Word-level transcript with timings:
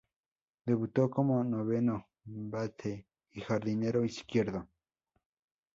Debutó 0.65 1.11
como 1.11 1.43
noveno 1.43 2.07
bate 2.25 3.05
y 3.33 3.41
jardinero 3.41 4.03
izquierdo. 4.03 4.67